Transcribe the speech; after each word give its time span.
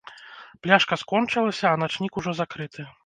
Пляшка 0.61 0.97
скончылася, 1.01 1.67
а 1.75 1.81
начнік 1.83 2.13
ужо 2.23 2.35
закрыты. 2.41 2.89